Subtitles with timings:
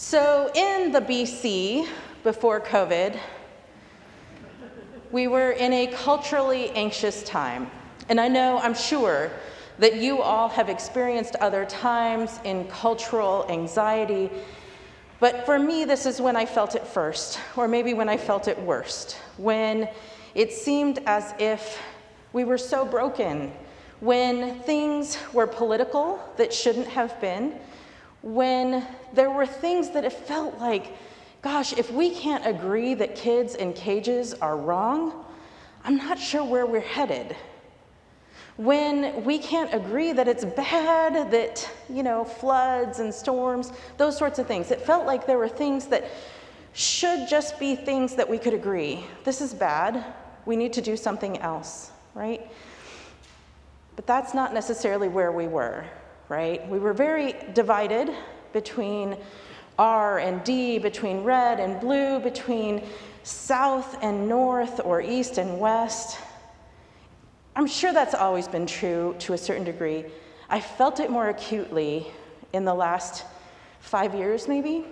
[0.00, 1.88] So, in the BC,
[2.22, 3.18] before COVID,
[5.10, 7.68] we were in a culturally anxious time.
[8.08, 9.32] And I know, I'm sure,
[9.80, 14.30] that you all have experienced other times in cultural anxiety.
[15.18, 18.46] But for me, this is when I felt it first, or maybe when I felt
[18.46, 19.88] it worst, when
[20.36, 21.82] it seemed as if
[22.32, 23.52] we were so broken,
[23.98, 27.58] when things were political that shouldn't have been,
[28.34, 30.92] when there were things that it felt like,
[31.40, 35.24] gosh, if we can't agree that kids in cages are wrong,
[35.84, 37.34] I'm not sure where we're headed.
[38.56, 44.38] When we can't agree that it's bad, that, you know, floods and storms, those sorts
[44.38, 46.04] of things, it felt like there were things that
[46.74, 49.06] should just be things that we could agree.
[49.24, 50.04] This is bad.
[50.44, 52.50] We need to do something else, right?
[53.96, 55.84] But that's not necessarily where we were
[56.28, 56.66] right?
[56.68, 58.10] We were very divided
[58.52, 59.16] between
[59.78, 62.84] R and D, between red and blue, between
[63.22, 66.18] south and north, or east and west.
[67.54, 70.04] I'm sure that's always been true to a certain degree.
[70.48, 72.06] I felt it more acutely
[72.52, 73.24] in the last
[73.80, 74.84] five years, maybe.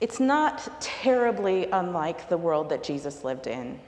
[0.00, 3.80] It's not terribly unlike the world that Jesus lived in.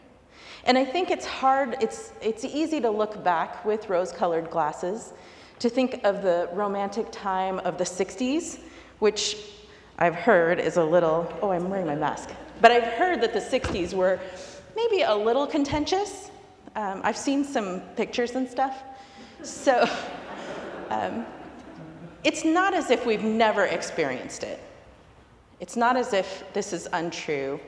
[0.65, 5.13] And I think it's hard, it's, it's easy to look back with rose colored glasses
[5.59, 8.61] to think of the romantic time of the 60s,
[8.99, 9.37] which
[9.99, 13.41] I've heard is a little, oh, I'm wearing my mask, but I've heard that the
[13.41, 14.19] 60s were
[14.77, 16.31] maybe a little contentious.
[16.77, 18.83] Um, I've seen some pictures and stuff.
[19.43, 19.89] So
[20.91, 21.27] um,
[22.25, 24.61] it's not as if we've never experienced it.
[25.59, 27.61] It's not as if this is untrue.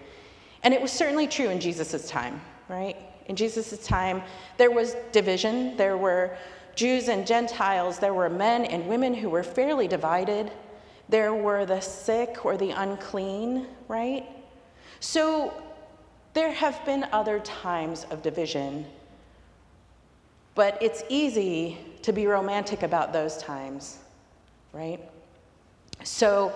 [0.63, 2.97] And it was certainly true in Jesus' time right?
[3.27, 4.23] In Jesus' time,
[4.57, 5.77] there was division.
[5.77, 6.37] There were
[6.75, 7.99] Jews and Gentiles.
[7.99, 10.51] There were men and women who were fairly divided.
[11.09, 14.27] There were the sick or the unclean, right?
[15.01, 15.53] So
[16.35, 18.87] there have been other times of division,
[20.55, 23.99] but it's easy to be romantic about those times,
[24.73, 25.01] right?
[26.05, 26.53] So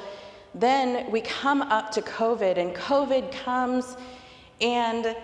[0.55, 3.97] then we come up to COVID, and COVID comes
[4.61, 5.15] and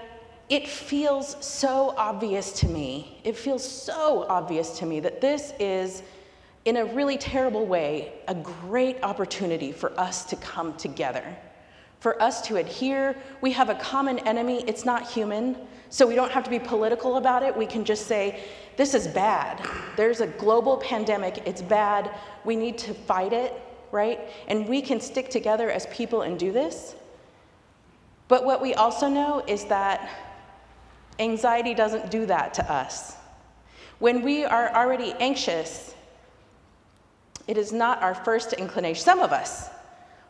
[0.49, 3.21] it feels so obvious to me.
[3.25, 6.03] It feels so obvious to me that this is,
[6.65, 11.25] in a really terrible way, a great opportunity for us to come together,
[12.01, 13.17] for us to adhere.
[13.41, 15.57] We have a common enemy, it's not human,
[15.89, 17.57] so we don't have to be political about it.
[17.57, 18.45] We can just say,
[18.77, 19.67] this is bad.
[19.97, 22.11] There's a global pandemic, it's bad.
[22.45, 23.53] We need to fight it,
[23.91, 24.21] right?
[24.49, 26.95] And we can stick together as people and do this.
[28.29, 30.09] But what we also know is that
[31.19, 33.17] Anxiety doesn't do that to us.
[33.99, 35.95] When we are already anxious,
[37.47, 39.69] it is not our first inclination, some of us,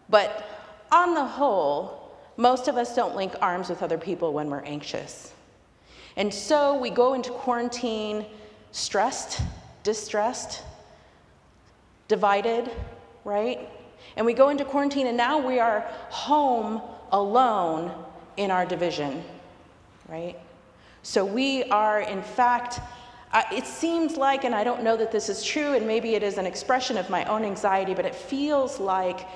[0.09, 0.45] but
[0.91, 5.33] on the whole, most of us don't link arms with other people when we're anxious.
[6.17, 8.27] And so we go into quarantine
[8.73, 9.41] stressed,
[9.83, 10.63] distressed,
[12.09, 12.71] divided,
[13.25, 13.69] right?
[14.17, 17.93] And we go into quarantine, and now we are home alone
[18.37, 19.23] in our division,
[20.09, 20.37] right?
[21.03, 22.81] So we are, in fact,
[23.33, 26.23] uh, it seems like, and I don't know that this is true, and maybe it
[26.23, 29.27] is an expression of my own anxiety, but it feels like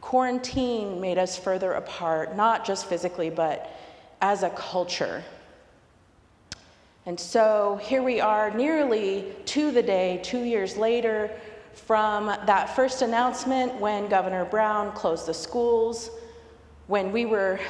[0.00, 3.70] quarantine made us further apart, not just physically, but
[4.20, 5.22] as a culture.
[7.06, 11.30] And so here we are, nearly to the day, two years later,
[11.74, 16.10] from that first announcement when Governor Brown closed the schools,
[16.86, 17.60] when we were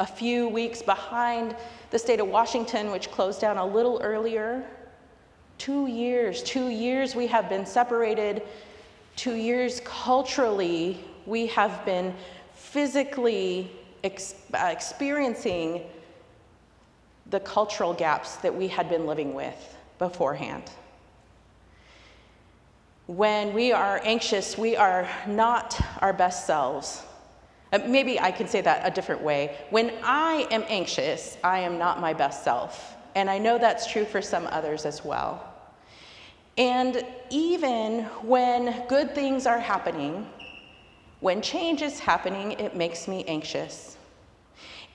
[0.00, 1.54] a few weeks behind
[1.90, 4.64] the state of Washington, which closed down a little earlier.
[5.58, 8.42] Two years, two years we have been separated.
[9.14, 12.14] Two years culturally, we have been
[12.54, 13.70] physically
[14.02, 15.82] ex- uh, experiencing
[17.28, 20.64] the cultural gaps that we had been living with beforehand.
[23.06, 27.02] When we are anxious, we are not our best selves.
[27.72, 29.56] Uh, maybe I can say that a different way.
[29.70, 32.96] When I am anxious, I am not my best self.
[33.14, 35.46] And I know that's true for some others as well.
[36.58, 40.28] And even when good things are happening,
[41.20, 43.96] when change is happening, it makes me anxious.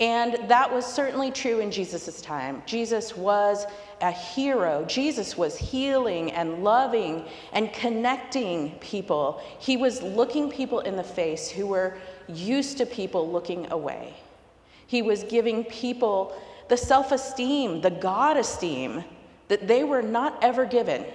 [0.01, 2.61] And that was certainly true in Jesus' time.
[2.65, 3.65] Jesus was
[4.01, 4.83] a hero.
[4.85, 9.41] Jesus was healing and loving and connecting people.
[9.59, 14.13] He was looking people in the face who were used to people looking away.
[14.87, 16.35] He was giving people
[16.67, 19.03] the self esteem, the God esteem
[19.47, 21.05] that they were not ever given.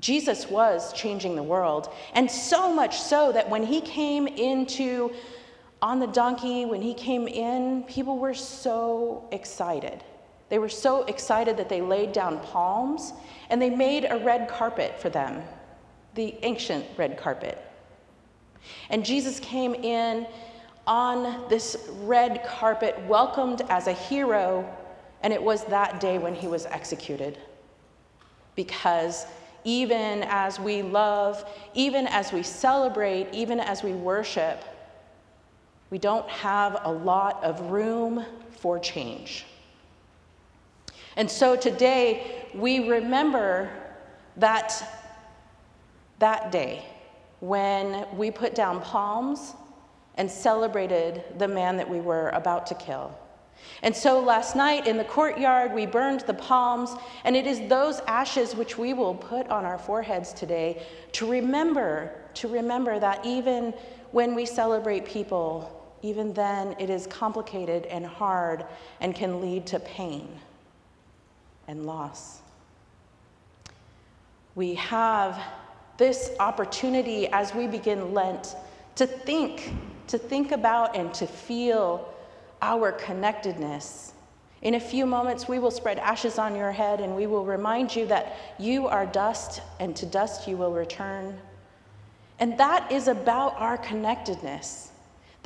[0.00, 1.92] Jesus was changing the world.
[2.14, 5.12] And so much so that when he came into
[5.82, 10.02] on the donkey, when he came in, people were so excited.
[10.48, 13.12] They were so excited that they laid down palms
[13.50, 15.42] and they made a red carpet for them,
[16.14, 17.62] the ancient red carpet.
[18.90, 20.26] And Jesus came in
[20.86, 24.68] on this red carpet, welcomed as a hero,
[25.22, 27.38] and it was that day when he was executed.
[28.56, 29.26] Because
[29.64, 31.44] even as we love,
[31.74, 34.64] even as we celebrate, even as we worship,
[35.90, 39.44] we don't have a lot of room for change.
[41.16, 43.70] And so today we remember
[44.36, 45.04] that
[46.18, 46.84] that day
[47.40, 49.54] when we put down palms
[50.16, 53.16] and celebrated the man that we were about to kill.
[53.82, 56.94] And so last night in the courtyard, we burned the palms,
[57.24, 60.82] and it is those ashes which we will put on our foreheads today
[61.12, 63.72] to remember, to remember that even
[64.10, 68.64] when we celebrate people, even then it is complicated and hard
[69.00, 70.28] and can lead to pain
[71.66, 72.40] and loss.
[74.54, 75.40] We have
[75.98, 78.56] this opportunity as we begin Lent
[78.94, 79.74] to think,
[80.06, 82.12] to think about and to feel
[82.62, 84.14] our connectedness.
[84.62, 87.94] In a few moments, we will spread ashes on your head and we will remind
[87.94, 91.38] you that you are dust and to dust you will return.
[92.40, 94.87] And that is about our connectedness.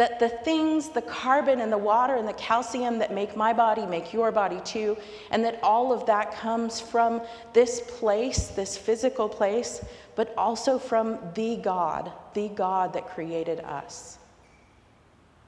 [0.02, 3.86] That the things, the carbon and the water and the calcium that make my body
[3.86, 4.96] make your body too,
[5.30, 7.22] and that all of that comes from
[7.52, 9.80] this place, this physical place,
[10.16, 14.18] but also from the God, the God that created us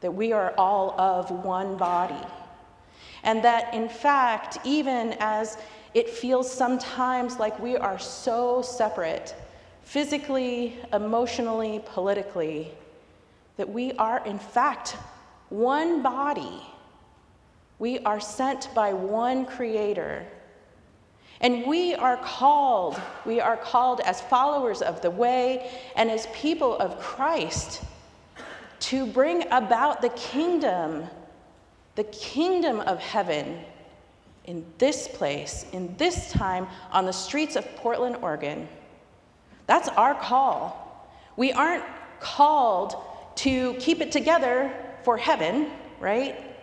[0.03, 2.25] that we are all of one body.
[3.25, 5.59] And that, in fact, even as
[5.95, 9.35] it feels sometimes like we are so separate,
[9.83, 12.71] physically, emotionally, politically,
[13.56, 14.97] that we are, in fact,
[15.49, 16.62] one body.
[17.79, 20.27] We are sent by one creator.
[21.41, 26.77] And we are called, we are called as followers of the way and as people
[26.79, 27.83] of Christ
[28.81, 31.05] to bring about the kingdom,
[31.95, 33.61] the kingdom of heaven
[34.47, 38.69] in this place, in this time, on the streets of Portland, Oregon.
[39.67, 41.11] That's our call.
[41.37, 41.85] We aren't
[42.21, 42.95] called
[43.36, 44.72] to keep it together
[45.02, 45.70] for heaven,
[46.00, 46.54] right?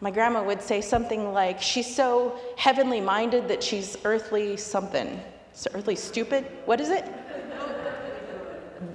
[0.00, 5.20] My grandma would say something like, She's so heavenly minded that she's earthly something.
[5.52, 6.44] So earthly stupid?
[6.66, 7.04] What is it?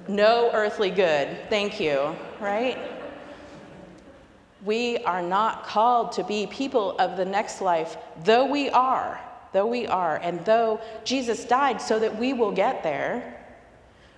[0.08, 1.36] no earthly good.
[1.48, 2.78] Thank you, right?
[4.64, 9.20] We are not called to be people of the next life, though we are,
[9.52, 13.41] though we are, and though Jesus died so that we will get there.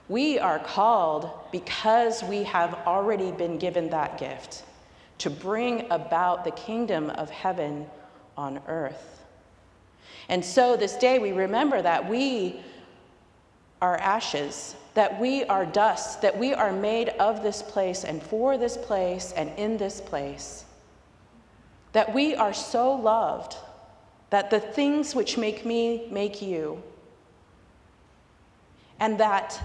[0.08, 4.64] We are called because we have already been given that gift
[5.18, 7.86] to bring about the kingdom of heaven
[8.36, 9.22] on earth.
[10.28, 12.60] And so this day we remember that we
[13.80, 18.56] are ashes that we are dust, that we are made of this place and for
[18.56, 20.64] this place and in this place.
[21.92, 23.56] That we are so loved
[24.30, 26.82] that the things which make me make you.
[29.00, 29.60] And that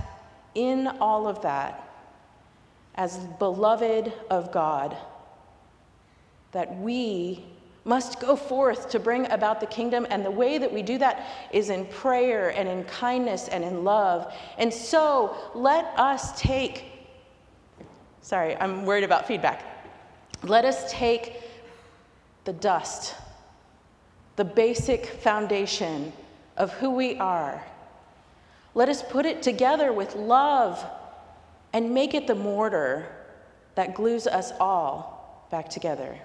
[0.55, 1.87] in all of that,
[2.95, 4.97] as beloved of God,
[6.51, 7.45] that we
[7.85, 10.05] must go forth to bring about the kingdom.
[10.09, 13.83] And the way that we do that is in prayer and in kindness and in
[13.83, 14.33] love.
[14.57, 16.85] And so let us take,
[18.21, 19.63] sorry, I'm worried about feedback.
[20.43, 21.41] Let us take
[22.45, 23.15] the dust,
[24.35, 26.13] the basic foundation
[26.57, 27.63] of who we are.
[28.75, 30.85] Let us put it together with love
[31.73, 33.07] and make it the mortar
[33.75, 36.19] that glues us all back together.